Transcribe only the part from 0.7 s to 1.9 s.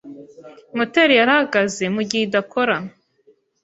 Moteri yarahagaze